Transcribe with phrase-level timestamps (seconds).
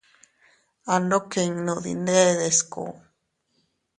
[0.93, 2.85] Andokinnun dindede sku.